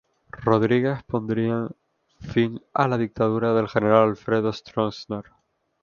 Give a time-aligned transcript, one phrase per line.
[0.47, 1.69] Rodríguez- pondría
[2.21, 5.25] fin a la dictadura del general Alfredo Stroessner.